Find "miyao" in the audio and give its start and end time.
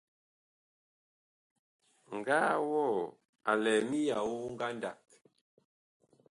3.89-4.35